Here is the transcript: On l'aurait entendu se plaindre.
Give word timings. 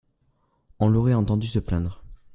On 0.79 0.89
l'aurait 0.89 1.13
entendu 1.13 1.45
se 1.45 1.59
plaindre. 1.59 2.01